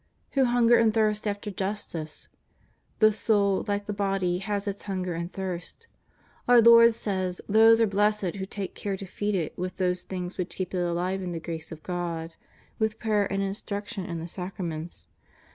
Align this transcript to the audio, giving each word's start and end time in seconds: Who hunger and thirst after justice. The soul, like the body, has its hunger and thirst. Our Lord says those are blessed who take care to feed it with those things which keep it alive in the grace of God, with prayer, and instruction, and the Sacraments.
Who 0.31 0.45
hunger 0.45 0.77
and 0.79 0.91
thirst 0.91 1.27
after 1.27 1.51
justice. 1.51 2.27
The 2.97 3.11
soul, 3.11 3.63
like 3.67 3.85
the 3.85 3.93
body, 3.93 4.39
has 4.39 4.67
its 4.67 4.85
hunger 4.85 5.13
and 5.13 5.31
thirst. 5.31 5.85
Our 6.47 6.59
Lord 6.59 6.95
says 6.95 7.39
those 7.47 7.79
are 7.79 7.85
blessed 7.85 8.37
who 8.37 8.47
take 8.47 8.73
care 8.73 8.97
to 8.97 9.05
feed 9.05 9.35
it 9.35 9.55
with 9.59 9.77
those 9.77 10.01
things 10.01 10.39
which 10.39 10.55
keep 10.55 10.73
it 10.73 10.79
alive 10.81 11.21
in 11.21 11.33
the 11.33 11.39
grace 11.39 11.71
of 11.71 11.83
God, 11.83 12.33
with 12.79 12.97
prayer, 12.97 13.31
and 13.31 13.43
instruction, 13.43 14.07
and 14.07 14.19
the 14.19 14.27
Sacraments. 14.27 15.05